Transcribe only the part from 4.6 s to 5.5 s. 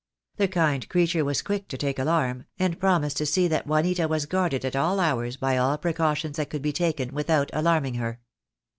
at all hours